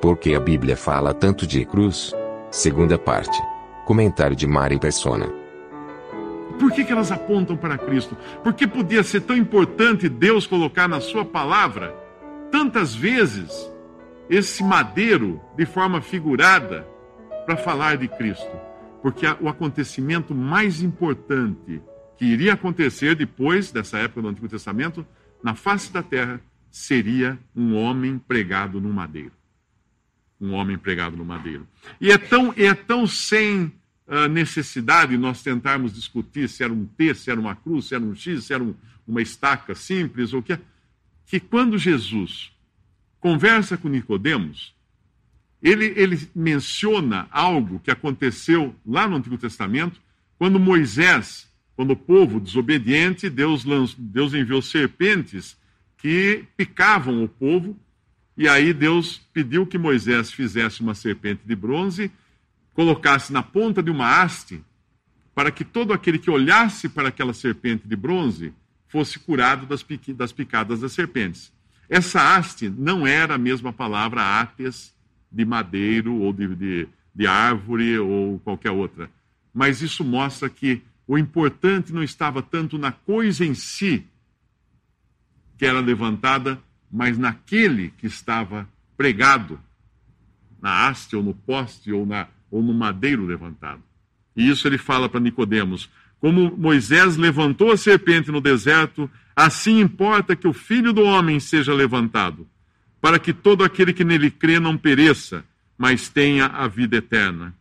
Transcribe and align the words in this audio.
Por 0.00 0.16
que 0.16 0.34
a 0.34 0.40
Bíblia 0.40 0.78
fala 0.78 1.12
tanto 1.12 1.46
de 1.46 1.62
cruz? 1.66 2.14
Segunda 2.50 2.98
parte. 2.98 3.38
Comentário 3.84 4.34
de 4.34 4.46
Mari 4.46 4.78
Persona. 4.78 5.26
Por 6.58 6.72
que, 6.72 6.84
que 6.84 6.92
elas 6.92 7.12
apontam 7.12 7.54
para 7.54 7.76
Cristo? 7.76 8.16
Por 8.42 8.54
que 8.54 8.66
podia 8.66 9.02
ser 9.02 9.20
tão 9.20 9.36
importante 9.36 10.08
Deus 10.08 10.46
colocar 10.46 10.88
na 10.88 11.00
sua 11.00 11.22
palavra 11.22 11.94
tantas 12.50 12.94
vezes 12.94 13.70
esse 14.30 14.64
madeiro 14.64 15.38
de 15.54 15.66
forma 15.66 16.00
figurada 16.00 16.86
para 17.44 17.58
falar 17.58 17.98
de 17.98 18.08
Cristo, 18.08 18.50
porque 19.02 19.26
o 19.38 19.48
acontecimento 19.50 20.34
mais 20.34 20.82
importante 20.82 21.82
que 22.16 22.24
iria 22.24 22.54
acontecer 22.54 23.14
depois 23.14 23.70
dessa 23.70 23.98
época 23.98 24.22
do 24.22 24.28
Antigo 24.28 24.48
Testamento, 24.48 25.06
na 25.42 25.54
face 25.54 25.92
da 25.92 26.02
terra, 26.02 26.40
seria 26.70 27.38
um 27.54 27.76
homem 27.76 28.18
pregado 28.18 28.80
no 28.80 28.88
madeiro. 28.88 29.39
Um 30.40 30.52
homem 30.52 30.78
pregado 30.78 31.16
no 31.16 31.24
madeiro. 31.24 31.66
E 32.00 32.10
é 32.10 32.16
tão, 32.16 32.54
é 32.56 32.72
tão 32.72 33.06
sem 33.06 33.72
uh, 34.06 34.28
necessidade 34.30 35.16
nós 35.18 35.42
tentarmos 35.42 35.94
discutir 35.94 36.48
se 36.48 36.64
era 36.64 36.72
um 36.72 36.86
T, 36.86 37.14
se 37.14 37.30
era 37.30 37.38
uma 37.38 37.54
cruz, 37.54 37.86
se 37.86 37.94
era 37.94 38.02
um 38.02 38.14
X, 38.14 38.44
se 38.44 38.54
era 38.54 38.62
um, 38.62 38.74
uma 39.06 39.20
estaca 39.20 39.74
simples 39.74 40.32
ou 40.32 40.42
que 40.42 40.54
é 40.54 40.60
que 41.26 41.38
quando 41.38 41.78
Jesus 41.78 42.50
conversa 43.20 43.76
com 43.76 43.88
Nicodemos, 43.88 44.74
ele, 45.62 45.92
ele 45.96 46.28
menciona 46.34 47.28
algo 47.30 47.78
que 47.78 47.90
aconteceu 47.90 48.74
lá 48.84 49.06
no 49.06 49.16
Antigo 49.16 49.38
Testamento, 49.38 50.00
quando 50.38 50.58
Moisés, 50.58 51.48
quando 51.76 51.92
o 51.92 51.96
povo 51.96 52.40
desobediente, 52.40 53.30
Deus, 53.30 53.64
Deus 53.96 54.34
enviou 54.34 54.60
serpentes 54.60 55.56
que 55.98 56.44
picavam 56.56 57.22
o 57.22 57.28
povo, 57.28 57.78
e 58.40 58.48
aí 58.48 58.72
Deus 58.72 59.20
pediu 59.34 59.66
que 59.66 59.76
Moisés 59.76 60.32
fizesse 60.32 60.80
uma 60.80 60.94
serpente 60.94 61.42
de 61.44 61.54
bronze, 61.54 62.10
colocasse 62.72 63.30
na 63.30 63.42
ponta 63.42 63.82
de 63.82 63.90
uma 63.90 64.22
haste, 64.22 64.64
para 65.34 65.50
que 65.50 65.62
todo 65.62 65.92
aquele 65.92 66.18
que 66.18 66.30
olhasse 66.30 66.88
para 66.88 67.08
aquela 67.08 67.34
serpente 67.34 67.86
de 67.86 67.94
bronze 67.94 68.54
fosse 68.88 69.18
curado 69.18 69.66
das, 69.66 69.84
das 70.16 70.32
picadas 70.32 70.80
das 70.80 70.92
serpentes. 70.92 71.52
Essa 71.86 72.34
haste 72.34 72.70
não 72.70 73.06
era 73.06 73.34
a 73.34 73.38
mesma 73.38 73.74
palavra 73.74 74.40
áteas 74.40 74.94
de 75.30 75.44
madeiro 75.44 76.14
ou 76.14 76.32
de, 76.32 76.48
de, 76.56 76.88
de 77.14 77.26
árvore 77.26 77.98
ou 77.98 78.38
qualquer 78.38 78.70
outra. 78.70 79.10
Mas 79.52 79.82
isso 79.82 80.02
mostra 80.02 80.48
que 80.48 80.80
o 81.06 81.18
importante 81.18 81.92
não 81.92 82.02
estava 82.02 82.40
tanto 82.40 82.78
na 82.78 82.90
coisa 82.90 83.44
em 83.44 83.52
si 83.52 84.02
que 85.58 85.66
era 85.66 85.80
levantada, 85.80 86.58
mas 86.90 87.16
naquele 87.16 87.92
que 87.98 88.06
estava 88.06 88.68
pregado 88.96 89.58
na 90.60 90.88
haste 90.88 91.16
ou 91.16 91.22
no 91.22 91.34
poste 91.34 91.92
ou, 91.92 92.04
na, 92.04 92.28
ou 92.50 92.62
no 92.62 92.74
madeiro 92.74 93.24
levantado. 93.24 93.82
E 94.36 94.48
isso 94.48 94.66
ele 94.68 94.78
fala 94.78 95.08
para 95.08 95.20
Nicodemos. 95.20 95.88
Como 96.18 96.54
Moisés 96.56 97.16
levantou 97.16 97.72
a 97.72 97.76
serpente 97.76 98.30
no 98.30 98.40
deserto, 98.40 99.10
assim 99.34 99.80
importa 99.80 100.36
que 100.36 100.46
o 100.46 100.52
filho 100.52 100.92
do 100.92 101.02
homem 101.02 101.40
seja 101.40 101.72
levantado, 101.72 102.46
para 103.00 103.18
que 103.18 103.32
todo 103.32 103.64
aquele 103.64 103.92
que 103.92 104.04
nele 104.04 104.30
crê 104.30 104.60
não 104.60 104.76
pereça, 104.76 105.44
mas 105.78 106.08
tenha 106.08 106.46
a 106.46 106.68
vida 106.68 106.96
eterna. 106.96 107.54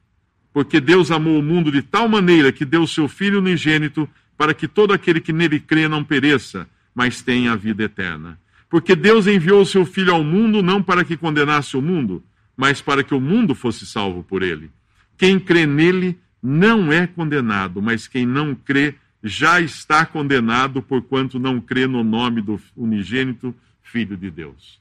Porque 0.52 0.82
Deus 0.82 1.10
amou 1.10 1.40
o 1.40 1.44
mundo 1.44 1.72
de 1.72 1.82
tal 1.82 2.10
maneira 2.10 2.52
que 2.52 2.66
deu 2.66 2.86
seu 2.86 3.08
filho 3.08 3.40
unigênito, 3.40 4.10
para 4.38 4.54
que 4.54 4.68
todo 4.68 4.94
aquele 4.94 5.22
que 5.22 5.32
nele 5.32 5.60
crê 5.60 5.88
não 5.88 6.04
pereça, 6.04 6.68
mas 6.94 7.22
tenha 7.22 7.54
a 7.54 7.56
vida 7.56 7.84
eterna. 7.84 8.38
Porque 8.70 8.96
Deus 8.96 9.26
enviou 9.26 9.62
o 9.62 9.66
seu 9.66 9.86
filho 9.86 10.14
ao 10.14 10.24
mundo 10.24 10.62
não 10.62 10.82
para 10.82 11.04
que 11.04 11.18
condenasse 11.18 11.76
o 11.76 11.82
mundo, 11.82 12.24
mas 12.56 12.82
para 12.82 13.04
que 13.04 13.16
o 13.16 13.20
mundo 13.20 13.56
fosse 13.56 13.86
salvo 13.86 14.24
por 14.24 14.44
ele. 14.44 14.70
Quem 15.18 15.40
crê 15.40 15.66
nele 15.66 16.20
não 16.42 16.94
é 16.94 17.08
condenado, 17.08 17.82
mas 17.82 18.08
quem 18.08 18.26
não 18.26 18.54
crê 18.54 18.96
já 19.24 19.60
está 19.60 20.06
condenado, 20.06 20.82
porquanto 20.82 21.40
não 21.40 21.60
crê 21.60 21.88
no 21.88 22.04
nome 22.04 22.42
do 22.42 22.60
unigênito 22.76 23.54
Filho 23.82 24.16
de 24.16 24.30
Deus. 24.30 24.80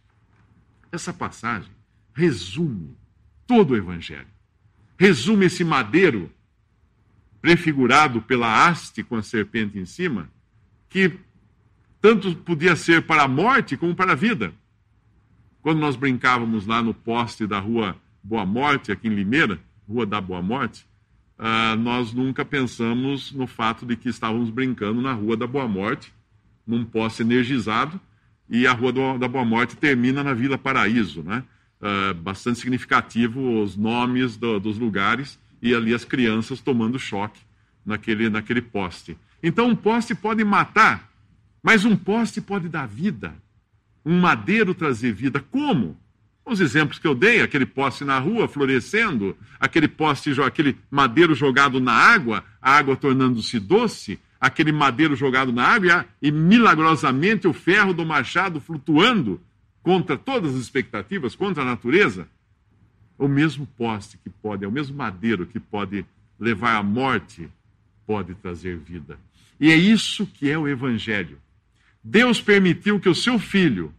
Essa 0.92 1.12
passagem 1.12 1.70
resume 2.14 2.94
todo 3.46 3.70
o 3.70 3.76
Evangelho. 3.76 4.28
Resume 4.98 5.46
esse 5.46 5.64
madeiro 5.64 6.30
prefigurado 7.40 8.20
pela 8.20 8.66
haste 8.66 9.02
com 9.02 9.16
a 9.16 9.22
serpente 9.22 9.78
em 9.78 9.86
cima, 9.86 10.28
que 10.88 11.12
tanto 12.00 12.34
podia 12.36 12.76
ser 12.76 13.02
para 13.02 13.24
a 13.24 13.28
morte 13.28 13.76
como 13.76 13.94
para 13.94 14.12
a 14.12 14.16
vida. 14.16 14.52
Quando 15.60 15.80
nós 15.80 15.96
brincávamos 15.96 16.66
lá 16.66 16.82
no 16.82 16.94
poste 16.94 17.46
da 17.46 17.58
rua 17.58 17.96
Boa 18.22 18.46
Morte, 18.46 18.92
aqui 18.92 19.08
em 19.08 19.14
Limeira, 19.14 19.58
Rua 19.88 20.06
da 20.06 20.20
Boa 20.20 20.42
Morte, 20.42 20.86
uh, 21.38 21.76
nós 21.76 22.12
nunca 22.12 22.44
pensamos 22.44 23.32
no 23.32 23.46
fato 23.46 23.86
de 23.86 23.96
que 23.96 24.08
estávamos 24.08 24.50
brincando 24.50 25.00
na 25.00 25.12
Rua 25.12 25.36
da 25.36 25.46
Boa 25.46 25.66
Morte, 25.66 26.12
num 26.66 26.84
poste 26.84 27.22
energizado, 27.22 28.00
e 28.48 28.66
a 28.66 28.72
Rua 28.72 29.18
da 29.18 29.28
Boa 29.28 29.44
Morte 29.44 29.76
termina 29.76 30.22
na 30.22 30.34
Vila 30.34 30.56
Paraíso, 30.56 31.22
né? 31.22 31.44
Uh, 31.80 32.14
bastante 32.14 32.58
significativo 32.58 33.62
os 33.62 33.76
nomes 33.76 34.36
do, 34.36 34.58
dos 34.58 34.78
lugares 34.78 35.38
e 35.62 35.72
ali 35.72 35.94
as 35.94 36.04
crianças 36.04 36.60
tomando 36.60 36.98
choque 36.98 37.40
naquele, 37.86 38.28
naquele 38.28 38.60
poste. 38.60 39.16
Então, 39.42 39.68
um 39.68 39.76
poste 39.76 40.14
pode 40.14 40.42
matar, 40.44 41.07
mas 41.62 41.84
um 41.84 41.96
poste 41.96 42.40
pode 42.40 42.68
dar 42.68 42.86
vida. 42.86 43.34
Um 44.04 44.20
madeiro 44.20 44.74
trazer 44.74 45.12
vida. 45.12 45.40
Como? 45.40 45.96
Os 46.44 46.60
exemplos 46.60 46.98
que 46.98 47.06
eu 47.06 47.14
dei, 47.14 47.42
aquele 47.42 47.66
poste 47.66 48.04
na 48.04 48.18
rua 48.18 48.48
florescendo, 48.48 49.36
aquele 49.60 49.86
poste, 49.86 50.30
aquele 50.40 50.78
madeiro 50.90 51.34
jogado 51.34 51.78
na 51.78 51.92
água, 51.92 52.42
a 52.60 52.72
água 52.72 52.96
tornando-se 52.96 53.60
doce, 53.60 54.18
aquele 54.40 54.72
madeiro 54.72 55.14
jogado 55.14 55.52
na 55.52 55.64
água 55.64 56.06
e, 56.22 56.30
milagrosamente 56.30 57.46
o 57.46 57.52
ferro 57.52 57.92
do 57.92 58.06
machado 58.06 58.60
flutuando 58.60 59.40
contra 59.82 60.16
todas 60.16 60.54
as 60.54 60.62
expectativas, 60.62 61.34
contra 61.34 61.62
a 61.62 61.66
natureza. 61.66 62.26
O 63.18 63.28
mesmo 63.28 63.66
poste 63.66 64.16
que 64.16 64.30
pode, 64.30 64.64
é 64.64 64.68
o 64.68 64.72
mesmo 64.72 64.96
madeiro 64.96 65.44
que 65.44 65.58
pode 65.58 66.06
levar 66.38 66.76
à 66.76 66.82
morte, 66.82 67.48
pode 68.06 68.34
trazer 68.36 68.78
vida. 68.78 69.18
E 69.60 69.70
é 69.70 69.76
isso 69.76 70.24
que 70.24 70.48
é 70.48 70.56
o 70.56 70.68
Evangelho. 70.68 71.38
Deus 72.10 72.40
permitiu 72.40 72.98
que 72.98 73.08
o 73.08 73.14
seu 73.14 73.38
filho 73.38 73.94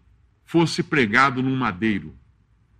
fosse 0.46 0.82
pregado 0.82 1.44
num 1.44 1.56
madeiro 1.56 2.20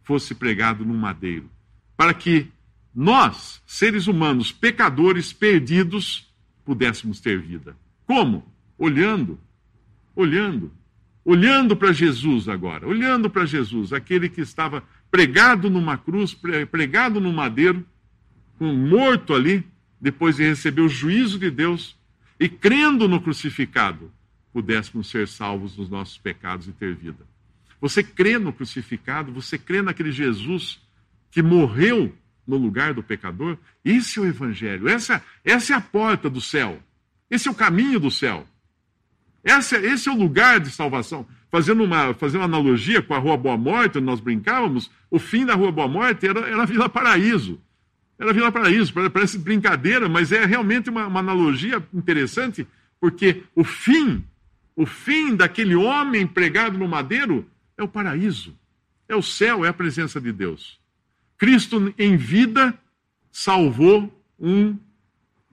fosse 0.10 0.34
pregado 0.34 0.84
num 0.84 0.98
madeiro, 0.98 1.48
para 1.96 2.16
que 2.16 2.48
nós, 2.96 3.62
seres 3.68 4.08
humanos, 4.08 4.52
pecadores 4.52 5.32
perdidos, 5.32 6.28
pudéssemos 6.66 7.20
ter 7.20 7.40
vida. 7.40 7.78
Como? 8.08 8.44
Olhando, 8.76 9.40
olhando, 10.16 10.74
olhando 11.24 11.78
para 11.78 11.92
Jesus 11.92 12.50
agora, 12.50 12.88
olhando 12.88 13.30
para 13.30 13.46
Jesus, 13.46 13.94
aquele 13.94 14.30
que 14.30 14.42
estava 14.42 14.84
pregado 15.12 15.70
numa 15.70 15.96
cruz, 15.96 16.36
pregado 16.72 17.22
num 17.22 17.32
madeiro, 17.32 17.86
morto 18.60 19.36
ali, 19.36 19.64
depois 20.02 20.38
de 20.38 20.44
receber 20.44 20.82
o 20.82 20.90
juízo 20.90 21.38
de 21.38 21.52
Deus, 21.52 21.96
e 22.40 22.50
crendo 22.50 23.08
no 23.08 23.22
crucificado, 23.22 24.12
pudéssemos 24.54 25.10
ser 25.10 25.28
salvos 25.28 25.76
dos 25.76 25.90
nossos 25.90 26.18
pecados 26.18 26.68
e 26.68 26.72
ter 26.72 26.96
vida. 26.96 27.26
Você 27.82 28.04
crê 28.04 28.38
no 28.38 28.52
crucificado? 28.52 29.32
Você 29.32 29.58
crê 29.58 29.82
naquele 29.82 30.12
Jesus 30.12 30.80
que 31.32 31.42
morreu 31.42 32.14
no 32.46 32.58
lugar 32.58 32.94
do 32.94 33.04
pecador? 33.04 33.58
Esse 33.86 34.20
é 34.20 34.22
o 34.22 34.26
Evangelho. 34.26 34.90
Essa, 34.90 35.24
essa 35.46 35.74
é 35.74 35.76
a 35.76 35.82
porta 35.82 36.30
do 36.30 36.42
céu. 36.42 36.82
Esse 37.30 37.48
é 37.48 37.52
o 37.52 37.56
caminho 37.56 38.00
do 38.00 38.12
céu. 38.12 38.46
Esse, 39.44 39.76
esse 39.78 40.10
é 40.10 40.12
o 40.12 40.18
lugar 40.18 40.60
de 40.60 40.70
salvação. 40.72 41.26
Fazendo 41.50 41.84
uma, 41.84 42.14
fazendo 42.14 42.42
uma 42.42 42.46
analogia 42.46 43.02
com 43.02 43.14
a 43.14 43.18
Rua 43.18 43.38
Boa 43.38 43.58
Morte, 43.58 43.98
onde 43.98 44.06
nós 44.06 44.20
brincávamos, 44.20 44.92
o 45.10 45.18
fim 45.18 45.46
da 45.46 45.56
Rua 45.56 45.72
Boa 45.72 45.88
Morte 45.88 46.28
era, 46.28 46.42
era 46.42 46.64
a 46.64 46.66
Vila 46.66 46.90
Paraíso. 46.90 47.60
Era 48.20 48.32
a 48.32 48.34
Vila 48.34 48.52
Paraíso, 48.52 48.94
parece 49.14 49.38
brincadeira, 49.38 50.10
mas 50.10 50.34
é 50.34 50.44
realmente 50.44 50.90
uma, 50.90 51.08
uma 51.08 51.22
analogia 51.22 51.82
interessante, 51.94 52.68
porque 53.00 53.44
o 53.56 53.64
fim, 53.64 54.24
o 54.76 54.86
fim 54.86 55.36
daquele 55.36 55.76
homem 55.76 56.26
pregado 56.26 56.78
no 56.78 56.88
madeiro, 56.88 57.50
é 57.78 57.84
o 57.84 57.88
paraíso, 57.88 58.58
é 59.08 59.16
o 59.16 59.22
céu, 59.22 59.66
é 59.66 59.70
a 59.70 59.74
presença 59.74 60.20
de 60.20 60.32
Deus. 60.32 60.80
Cristo, 61.38 61.94
em 61.98 62.18
vida, 62.18 62.78
salvou 63.32 64.14
um, 64.40 64.78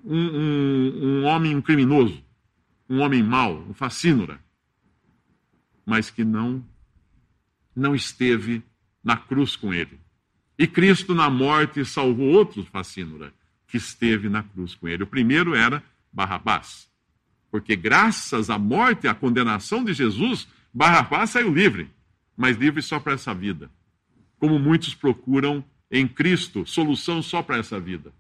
um, 0.05 0.17
um, 0.17 0.93
um 1.03 1.25
homem 1.25 1.55
um 1.55 1.63
criminoso, 1.63 2.23
um 2.89 3.01
homem 3.01 3.23
mau, 3.23 3.65
um 3.69 3.75
facínora, 3.75 4.41
mas 5.85 6.11
que 6.11 6.25
não, 6.25 6.65
não 7.75 7.95
esteve 7.95 8.63
na 9.03 9.17
cruz 9.17 9.55
com 9.55 9.73
ele. 9.73 10.01
E 10.59 10.67
Cristo, 10.67 11.15
na 11.15 11.29
morte, 11.31 11.85
salvou 11.85 12.29
outro 12.29 12.65
facínora 12.65 13.33
que 13.69 13.77
esteve 13.77 14.29
na 14.29 14.43
cruz 14.43 14.75
com 14.75 14.89
ele. 14.89 15.03
O 15.03 15.07
primeiro 15.07 15.55
era 15.55 15.83
Barrabás. 16.13 16.89
Porque 17.51 17.77
graças 17.77 18.51
à 18.51 18.59
morte 18.59 19.05
e 19.05 19.09
à 19.09 19.15
condenação 19.15 19.85
de 19.85 19.93
Jesus, 19.93 20.49
Barrabás 20.73 21.31
saiu 21.31 21.53
livre, 21.53 21.91
mas 22.37 22.57
livre 22.57 22.83
só 22.83 23.01
para 23.01 23.15
essa 23.15 23.33
vida. 23.33 23.71
Como 24.39 24.59
muitos 24.59 24.95
procuram 24.95 25.65
em 25.91 26.07
Cristo 26.07 26.67
solução 26.67 27.23
só 27.23 27.43
para 27.43 27.59
essa 27.59 27.81
vida. 27.81 28.13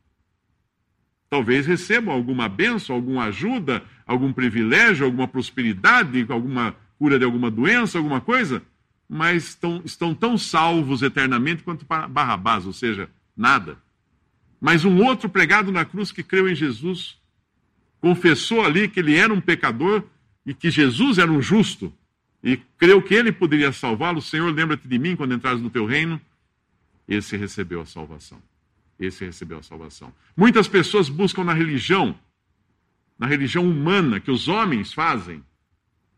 Talvez 1.28 1.66
recebam 1.66 2.14
alguma 2.14 2.48
bênção, 2.48 2.94
alguma 2.94 3.24
ajuda, 3.24 3.82
algum 4.06 4.32
privilégio, 4.32 5.04
alguma 5.04 5.26
prosperidade, 5.26 6.24
alguma 6.28 6.76
cura 6.98 7.18
de 7.18 7.24
alguma 7.24 7.50
doença, 7.50 7.98
alguma 7.98 8.20
coisa, 8.20 8.62
mas 9.08 9.48
estão, 9.48 9.82
estão 9.84 10.14
tão 10.14 10.38
salvos 10.38 11.02
eternamente 11.02 11.62
quanto 11.62 11.84
Barrabás, 11.84 12.64
ou 12.64 12.72
seja, 12.72 13.10
nada. 13.36 13.76
Mas 14.60 14.84
um 14.84 15.04
outro 15.04 15.28
pregado 15.28 15.70
na 15.70 15.84
cruz 15.84 16.10
que 16.10 16.22
creu 16.22 16.48
em 16.48 16.54
Jesus, 16.54 17.18
confessou 18.00 18.64
ali 18.64 18.88
que 18.88 19.00
ele 19.00 19.16
era 19.16 19.32
um 19.32 19.40
pecador 19.40 20.02
e 20.44 20.54
que 20.54 20.70
Jesus 20.70 21.18
era 21.18 21.30
um 21.30 21.42
justo, 21.42 21.92
e 22.42 22.56
creu 22.78 23.02
que 23.02 23.14
ele 23.14 23.32
poderia 23.32 23.72
salvá-lo. 23.72 24.22
Senhor, 24.22 24.54
lembra-te 24.54 24.86
de 24.86 24.98
mim 24.98 25.16
quando 25.16 25.34
entrares 25.34 25.60
no 25.60 25.70
teu 25.70 25.84
reino. 25.84 26.20
Esse 27.08 27.36
recebeu 27.36 27.80
a 27.80 27.86
salvação. 27.86 28.40
Esse 29.00 29.24
recebeu 29.24 29.58
a 29.58 29.62
salvação. 29.62 30.12
Muitas 30.36 30.68
pessoas 30.68 31.08
buscam 31.08 31.42
na 31.42 31.52
religião, 31.52 32.16
na 33.18 33.26
religião 33.26 33.68
humana 33.68 34.20
que 34.20 34.30
os 34.30 34.46
homens 34.46 34.92
fazem, 34.92 35.42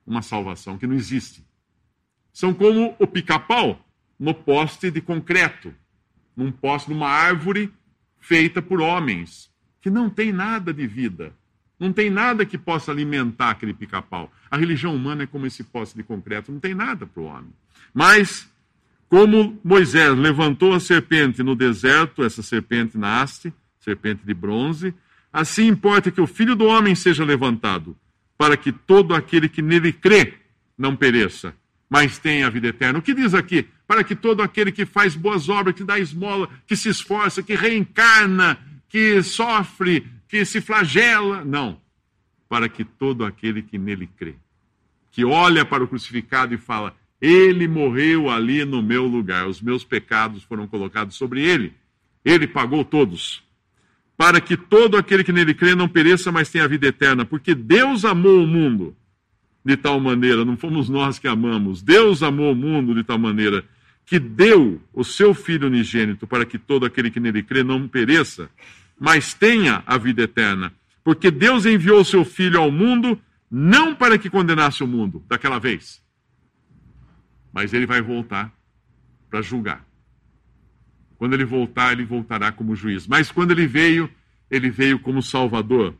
uma 0.06 0.20
salvação 0.20 0.76
que 0.76 0.86
não 0.86 0.94
existe. 0.94 1.44
São 2.32 2.52
como 2.52 2.94
o 2.98 3.06
pica-pau 3.06 3.84
no 4.18 4.34
poste 4.34 4.90
de 4.90 5.00
concreto, 5.00 5.74
num 6.36 6.52
poste, 6.52 6.90
numa 6.90 7.08
árvore 7.08 7.72
feita 8.18 8.60
por 8.60 8.80
homens, 8.80 9.50
que 9.80 9.90
não 9.90 10.10
tem 10.10 10.32
nada 10.32 10.72
de 10.74 10.86
vida, 10.86 11.34
não 11.78 11.92
tem 11.92 12.10
nada 12.10 12.44
que 12.44 12.58
possa 12.58 12.90
alimentar 12.90 13.50
aquele 13.50 13.72
pica-pau. 13.72 14.32
A 14.50 14.56
religião 14.56 14.94
humana 14.94 15.22
é 15.22 15.26
como 15.26 15.46
esse 15.46 15.62
poste 15.62 15.96
de 15.96 16.02
concreto, 16.02 16.50
não 16.50 16.58
tem 16.58 16.74
nada 16.74 17.06
para 17.06 17.22
o 17.22 17.26
homem. 17.26 17.52
Mas, 17.94 18.48
como 19.08 19.58
Moisés 19.62 20.16
levantou 20.16 20.74
a 20.74 20.80
serpente 20.80 21.42
no 21.42 21.54
deserto, 21.54 22.24
essa 22.24 22.42
serpente 22.42 22.98
na 22.98 23.22
haste, 23.22 23.52
serpente 23.80 24.24
de 24.24 24.34
bronze, 24.34 24.92
assim 25.32 25.68
importa 25.68 26.10
que 26.10 26.20
o 26.20 26.26
filho 26.26 26.56
do 26.56 26.66
homem 26.66 26.94
seja 26.94 27.24
levantado, 27.24 27.96
para 28.36 28.56
que 28.56 28.72
todo 28.72 29.14
aquele 29.14 29.48
que 29.48 29.62
nele 29.62 29.92
crê 29.92 30.34
não 30.76 30.96
pereça, 30.96 31.54
mas 31.88 32.18
tenha 32.18 32.46
a 32.46 32.50
vida 32.50 32.68
eterna. 32.68 32.98
O 32.98 33.02
que 33.02 33.14
diz 33.14 33.34
aqui? 33.34 33.66
Para 33.86 34.04
que 34.04 34.14
todo 34.14 34.42
aquele 34.42 34.70
que 34.70 34.84
faz 34.84 35.16
boas 35.16 35.48
obras, 35.48 35.74
que 35.74 35.84
dá 35.84 35.98
esmola, 35.98 36.48
que 36.66 36.76
se 36.76 36.88
esforça, 36.88 37.42
que 37.42 37.54
reencarna, 37.54 38.58
que 38.88 39.22
sofre, 39.22 40.06
que 40.28 40.44
se 40.44 40.60
flagela. 40.60 41.44
Não. 41.44 41.80
Para 42.48 42.68
que 42.68 42.84
todo 42.84 43.24
aquele 43.24 43.62
que 43.62 43.76
nele 43.76 44.08
crê, 44.16 44.34
que 45.10 45.24
olha 45.24 45.64
para 45.64 45.84
o 45.84 45.88
crucificado 45.88 46.54
e 46.54 46.58
fala: 46.58 46.94
Ele 47.20 47.68
morreu 47.68 48.30
ali 48.30 48.64
no 48.64 48.82
meu 48.82 49.06
lugar, 49.06 49.46
os 49.46 49.60
meus 49.60 49.84
pecados 49.84 50.42
foram 50.44 50.66
colocados 50.66 51.16
sobre 51.16 51.42
ele, 51.42 51.74
ele 52.24 52.46
pagou 52.46 52.84
todos. 52.84 53.42
Para 54.16 54.40
que 54.40 54.56
todo 54.56 54.96
aquele 54.96 55.22
que 55.22 55.32
nele 55.32 55.54
crê 55.54 55.74
não 55.74 55.88
pereça, 55.88 56.32
mas 56.32 56.50
tenha 56.50 56.64
a 56.64 56.68
vida 56.68 56.86
eterna, 56.86 57.24
porque 57.24 57.54
Deus 57.54 58.04
amou 58.04 58.42
o 58.42 58.46
mundo 58.46 58.96
de 59.64 59.76
tal 59.76 60.00
maneira, 60.00 60.44
não 60.44 60.56
fomos 60.56 60.88
nós 60.88 61.18
que 61.18 61.28
amamos, 61.28 61.82
Deus 61.82 62.22
amou 62.22 62.52
o 62.52 62.56
mundo 62.56 62.94
de 62.94 63.04
tal 63.04 63.18
maneira 63.18 63.64
que 64.08 64.18
deu 64.18 64.80
o 64.90 65.04
seu 65.04 65.34
Filho 65.34 65.66
unigênito 65.66 66.26
para 66.26 66.46
que 66.46 66.58
todo 66.58 66.86
aquele 66.86 67.10
que 67.10 67.20
nele 67.20 67.42
crê 67.42 67.62
não 67.62 67.86
pereça, 67.86 68.48
mas 68.98 69.34
tenha 69.34 69.82
a 69.86 69.96
vida 69.96 70.22
eterna. 70.22 70.72
Porque 71.04 71.30
Deus 71.30 71.64
enviou 71.64 72.04
seu 72.04 72.24
Filho 72.24 72.60
ao 72.60 72.70
mundo 72.70 73.20
não 73.50 73.94
para 73.94 74.18
que 74.18 74.28
condenasse 74.28 74.82
o 74.82 74.86
mundo 74.86 75.24
daquela 75.26 75.58
vez, 75.58 76.02
mas 77.52 77.72
ele 77.72 77.86
vai 77.86 78.02
voltar 78.02 78.52
para 79.30 79.40
julgar. 79.40 79.86
Quando 81.16 81.32
ele 81.32 81.44
voltar, 81.44 81.92
ele 81.92 82.04
voltará 82.04 82.52
como 82.52 82.76
juiz. 82.76 83.06
Mas 83.06 83.32
quando 83.32 83.50
ele 83.50 83.66
veio, 83.66 84.08
ele 84.50 84.70
veio 84.70 84.98
como 84.98 85.22
Salvador. 85.22 85.94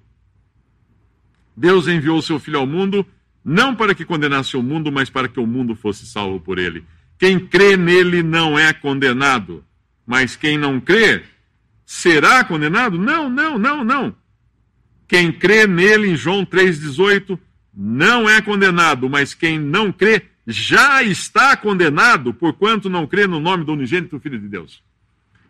Deus 1.56 1.88
enviou 1.88 2.22
seu 2.22 2.38
Filho 2.38 2.58
ao 2.58 2.66
mundo 2.66 3.04
não 3.44 3.74
para 3.74 3.94
que 3.94 4.04
condenasse 4.04 4.56
o 4.56 4.62
mundo, 4.62 4.92
mas 4.92 5.08
para 5.08 5.26
que 5.26 5.40
o 5.40 5.46
mundo 5.46 5.74
fosse 5.74 6.06
salvo 6.06 6.38
por 6.38 6.58
ele. 6.58 6.84
Quem 7.18 7.40
crê 7.40 7.76
nele 7.76 8.22
não 8.22 8.58
é 8.58 8.72
condenado, 8.72 9.64
mas 10.06 10.36
quem 10.36 10.58
não 10.58 10.78
crê 10.78 11.24
será 11.88 12.44
condenado? 12.44 12.98
Não, 12.98 13.30
não, 13.30 13.58
não, 13.58 13.82
não. 13.82 14.14
Quem 15.08 15.32
crê 15.32 15.66
nele, 15.66 16.10
em 16.10 16.16
João 16.16 16.44
3,18, 16.44 17.38
não 17.74 18.28
é 18.28 18.42
condenado, 18.42 19.08
mas 19.08 19.32
quem 19.32 19.58
não 19.58 19.90
crê 19.90 20.26
já 20.46 21.02
está 21.02 21.56
condenado, 21.56 22.34
porquanto 22.34 22.90
não 22.90 23.06
crê 23.06 23.26
no 23.26 23.40
nome 23.40 23.64
do 23.64 23.72
unigênito 23.72 24.20
Filho 24.20 24.38
de 24.38 24.48
Deus. 24.48 24.84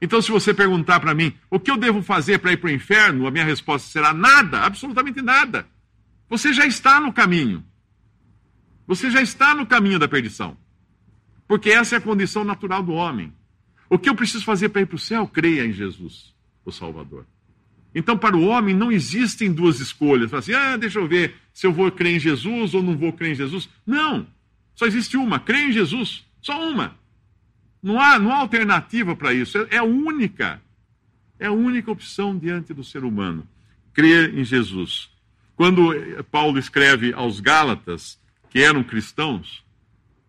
Então, 0.00 0.23
se 0.23 0.31
você 0.31 0.55
perguntar 0.55 1.00
para 1.00 1.12
mim 1.12 1.35
o 1.50 1.58
que 1.58 1.73
eu 1.73 1.76
devo 1.76 2.02
fazer 2.05 2.38
para 2.38 2.52
ir 2.52 2.58
para 2.58 2.69
o 2.69 2.73
inferno, 2.73 3.26
a 3.26 3.32
minha 3.32 3.44
resposta 3.44 3.91
será 3.91 4.14
nada, 4.14 4.61
absolutamente 4.61 5.20
nada. 5.20 5.67
Você 6.31 6.52
já 6.52 6.64
está 6.64 7.00
no 7.00 7.12
caminho. 7.12 7.64
Você 8.87 9.11
já 9.11 9.20
está 9.20 9.56
no 9.56 9.67
caminho 9.67 9.99
da 9.99 10.06
perdição. 10.06 10.56
Porque 11.49 11.70
essa 11.70 11.96
é 11.96 11.99
a 11.99 12.00
condição 12.00 12.44
natural 12.44 12.81
do 12.81 12.93
homem. 12.93 13.32
O 13.88 13.99
que 13.99 14.08
eu 14.08 14.14
preciso 14.14 14.44
fazer 14.44 14.69
para 14.69 14.82
ir 14.82 14.87
para 14.87 14.96
o 14.96 14.99
céu? 14.99 15.26
Creia 15.26 15.64
em 15.64 15.73
Jesus, 15.73 16.35
o 16.64 16.70
Salvador. 16.70 17.25
Então, 17.94 18.19
para 18.19 18.37
o 18.37 18.46
homem, 18.46 18.75
não 18.75 18.93
existem 18.93 19.52
duas 19.52 19.81
escolhas. 19.81 20.32
Assim, 20.32 20.52
ah, 20.52 20.76
deixa 20.76 20.99
eu 20.99 21.08
ver 21.08 21.35
se 21.52 21.67
eu 21.67 21.73
vou 21.73 21.90
crer 21.90 22.17
em 22.17 22.20
Jesus 22.20 22.75
ou 22.75 22.82
não 22.82 22.96
vou 22.96 23.12
crer 23.12 23.32
em 23.32 23.35
Jesus. 23.35 23.69
Não. 23.87 24.26
Só 24.75 24.87
existe 24.87 25.17
uma: 25.17 25.40
crer 25.40 25.69
em 25.69 25.73
Jesus. 25.73 26.25
Só 26.40 26.69
uma. 26.70 26.96
Não 27.82 28.00
há, 28.00 28.19
não 28.19 28.32
há 28.32 28.39
alternativa 28.39 29.17
para 29.17 29.32
isso. 29.32 29.58
É, 29.58 29.77
é 29.77 29.82
única. 29.82 30.60
É 31.39 31.46
a 31.46 31.53
única 31.53 31.91
opção 31.91 32.36
diante 32.36 32.74
do 32.74 32.84
ser 32.84 33.05
humano. 33.05 33.48
Crer 33.93 34.36
em 34.36 34.44
Jesus. 34.44 35.10
Quando 35.56 35.93
Paulo 36.31 36.58
escreve 36.58 37.12
aos 37.12 37.41
Gálatas, 37.41 38.20
que 38.51 38.60
eram 38.60 38.84
cristãos, 38.84 39.65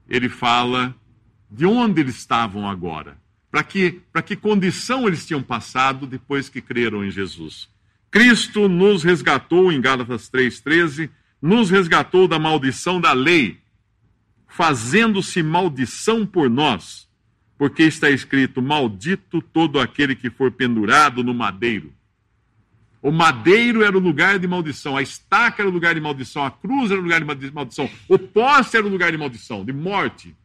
ele 0.07 0.29
fala 0.29 0.95
de 1.49 1.65
onde 1.65 2.01
eles 2.01 2.17
estavam 2.17 2.67
agora, 2.67 3.17
para 3.51 3.63
que, 3.63 4.01
que 4.25 4.35
condição 4.35 5.07
eles 5.07 5.25
tinham 5.25 5.41
passado 5.41 6.05
depois 6.05 6.49
que 6.49 6.61
creram 6.61 7.03
em 7.03 7.09
Jesus. 7.09 7.67
Cristo 8.11 8.67
nos 8.67 9.03
resgatou, 9.03 9.71
em 9.71 9.81
Gálatas 9.81 10.29
3,13, 10.29 11.09
nos 11.41 11.69
resgatou 11.69 12.27
da 12.27 12.37
maldição 12.37 12.99
da 12.99 13.13
lei, 13.13 13.59
fazendo-se 14.47 15.41
maldição 15.41 16.25
por 16.25 16.49
nós, 16.49 17.07
porque 17.57 17.83
está 17.83 18.09
escrito: 18.09 18.61
Maldito 18.61 19.41
todo 19.41 19.79
aquele 19.79 20.15
que 20.15 20.29
for 20.29 20.51
pendurado 20.51 21.23
no 21.23 21.33
madeiro. 21.33 21.93
O 23.01 23.11
madeiro 23.11 23.81
era 23.83 23.95
o 23.95 23.99
lugar 23.99 24.37
de 24.39 24.47
maldição, 24.47 24.97
a 24.97 25.01
estaca 25.01 25.61
era 25.61 25.69
o 25.69 25.73
lugar 25.73 25.95
de 25.95 26.01
maldição, 26.01 26.43
a 26.43 26.51
cruz 26.51 26.91
era 26.91 26.99
o 26.99 27.03
lugar 27.03 27.21
de 27.21 27.51
maldição, 27.51 27.89
o 28.09 28.19
poste 28.19 28.75
era 28.75 28.85
o 28.85 28.89
lugar 28.89 29.11
de 29.11 29.17
maldição, 29.17 29.63
de 29.63 29.71
morte. 29.71 30.35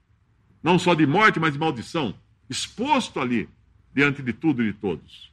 Não 0.62 0.78
só 0.78 0.94
de 0.94 1.04
morte, 1.04 1.40
mas 1.40 1.52
de 1.52 1.58
maldição. 1.58 2.14
Exposto 2.48 3.20
ali, 3.20 3.48
diante 3.94 4.22
de 4.22 4.32
tudo 4.32 4.62
e 4.62 4.72
de 4.72 4.78
todos. 4.78 5.32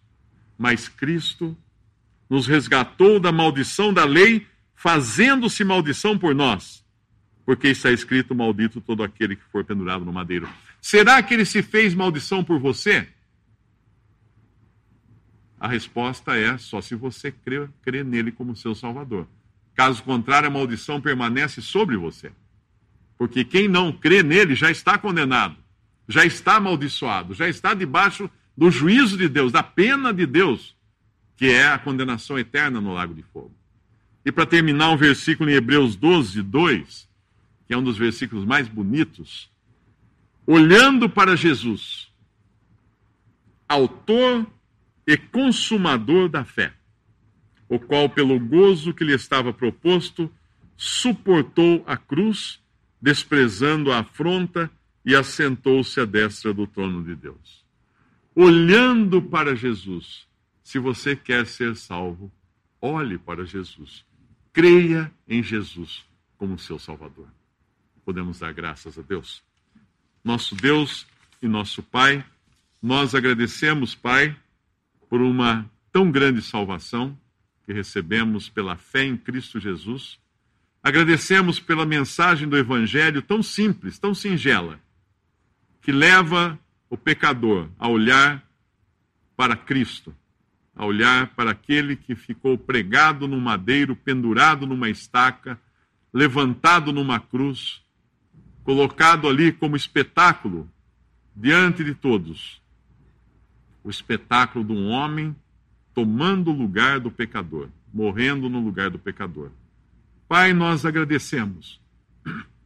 Mas 0.58 0.88
Cristo 0.88 1.58
nos 2.30 2.48
resgatou 2.48 3.20
da 3.20 3.32
maldição 3.32 3.94
da 3.94 4.06
lei, 4.06 4.48
fazendo-se 4.76 5.64
maldição 5.64 6.18
por 6.18 6.34
nós. 6.34 6.86
Porque 7.46 7.68
está 7.68 7.92
escrito: 7.92 8.34
Maldito 8.36 8.80
todo 8.80 9.04
aquele 9.04 9.36
que 9.36 9.44
for 9.52 9.66
pendurado 9.66 10.06
no 10.06 10.14
madeiro. 10.14 10.48
Será 10.80 11.22
que 11.22 11.34
ele 11.34 11.46
se 11.46 11.62
fez 11.62 11.94
maldição 11.94 12.44
por 12.44 12.60
você? 12.60 13.08
A 15.60 15.68
resposta 15.68 16.36
é 16.36 16.58
só 16.58 16.82
se 16.82 16.96
você 16.96 17.32
crê, 17.32 17.68
crê 17.84 18.04
nele 18.04 18.32
como 18.32 18.56
seu 18.56 18.74
Salvador. 18.74 19.28
Caso 19.76 20.02
contrário, 20.04 20.48
a 20.48 20.52
maldição 20.52 21.00
permanece 21.00 21.62
sobre 21.62 21.96
você. 21.96 22.32
Porque 23.16 23.44
quem 23.44 23.68
não 23.68 23.92
crê 23.92 24.24
nele 24.24 24.56
já 24.56 24.72
está 24.72 24.98
condenado, 24.98 25.56
já 26.08 26.26
está 26.26 26.56
amaldiçoado, 26.56 27.34
já 27.34 27.48
está 27.48 27.74
debaixo 27.74 28.30
do 28.56 28.70
juízo 28.70 29.18
de 29.18 29.28
Deus, 29.28 29.52
da 29.52 29.64
pena 29.64 30.14
de 30.14 30.26
Deus, 30.26 30.76
que 31.36 31.46
é 31.46 31.68
a 31.68 31.80
condenação 31.80 32.38
eterna 32.38 32.80
no 32.82 32.94
lago 32.94 33.14
de 33.14 33.24
fogo. 33.24 33.56
E 34.24 34.32
para 34.32 34.46
terminar, 34.46 34.92
um 34.92 34.98
versículo 34.98 35.50
em 35.50 35.54
Hebreus 35.54 35.96
12, 35.96 36.42
2, 36.42 37.10
que 37.66 37.74
é 37.74 37.78
um 37.78 37.84
dos 37.84 37.98
versículos 37.98 38.46
mais 38.46 38.68
bonitos, 38.68 39.50
olhando 40.46 41.10
para 41.10 41.36
Jesus, 41.36 42.12
autor 43.68 44.46
e 45.08 45.18
consumador 45.18 46.30
da 46.30 46.44
fé, 46.44 46.74
o 47.68 47.80
qual, 47.80 48.10
pelo 48.10 48.40
gozo 48.40 48.94
que 48.94 49.04
lhe 49.04 49.14
estava 49.14 49.54
proposto, 49.54 50.32
suportou 50.76 51.84
a 51.88 51.96
cruz, 51.96 52.60
desprezando 53.02 53.92
a 53.92 54.00
afronta 54.00 54.70
e 55.06 55.16
assentou-se 55.16 56.00
à 56.00 56.06
destra 56.06 56.54
do 56.54 56.68
trono 56.68 57.04
de 57.04 57.16
Deus. 57.16 57.66
Olhando 58.36 59.22
para 59.22 59.56
Jesus, 59.56 60.28
se 60.64 60.80
você 60.80 61.16
quer 61.16 61.46
ser 61.46 61.76
salvo, 61.76 62.32
olhe 62.80 63.18
para 63.18 63.46
Jesus. 63.46 64.06
Creia 64.54 65.12
em 65.28 65.44
Jesus 65.44 66.06
como 66.38 66.58
seu 66.58 66.80
Salvador. 66.80 67.28
Podemos 68.06 68.40
dar 68.40 68.54
graças 68.54 68.98
a 68.98 69.02
Deus. 69.02 69.44
Nosso 70.24 70.56
Deus 70.56 71.06
e 71.42 71.48
nosso 71.48 71.82
Pai, 71.84 72.24
nós 72.82 73.14
agradecemos, 73.14 73.96
Pai, 73.96 74.36
por 75.10 75.22
uma 75.22 75.70
tão 75.92 76.10
grande 76.10 76.42
salvação 76.42 77.18
que 77.66 77.74
recebemos 77.74 78.50
pela 78.50 78.78
fé 78.78 79.04
em 79.04 79.18
Cristo 79.18 79.60
Jesus. 79.60 80.20
Agradecemos 80.82 81.60
pela 81.60 81.86
mensagem 81.86 82.48
do 82.48 82.58
Evangelho 82.58 83.22
tão 83.22 83.44
simples, 83.44 84.00
tão 84.00 84.14
singela, 84.14 84.80
que 85.82 85.92
leva 85.92 86.60
o 86.90 86.98
pecador 86.98 87.70
a 87.80 87.88
olhar 87.88 88.46
para 89.36 89.56
Cristo, 89.56 90.16
a 90.76 90.86
olhar 90.86 91.34
para 91.36 91.52
aquele 91.52 91.96
que 91.96 92.16
ficou 92.16 92.58
pregado 92.58 93.28
no 93.28 93.40
madeiro, 93.40 93.96
pendurado 93.96 94.68
numa 94.68 94.90
estaca, 94.90 95.60
levantado 96.14 96.94
numa 96.94 97.20
cruz, 97.20 97.82
colocado 98.64 99.28
ali 99.28 99.52
como 99.52 99.76
espetáculo 99.76 100.70
diante 101.36 101.84
de 101.84 101.96
todos. 101.96 102.62
O 103.84 103.90
espetáculo 103.90 104.64
de 104.64 104.74
um 104.74 104.90
homem 104.90 105.36
tomando 105.94 106.52
o 106.52 106.56
lugar 106.56 107.00
do 107.00 107.10
pecador, 107.10 107.70
morrendo 107.92 108.48
no 108.48 108.60
lugar 108.60 108.90
do 108.90 109.00
pecador. 109.00 109.52
Pai, 110.28 110.54
nós 110.54 110.86
agradecemos 110.86 111.82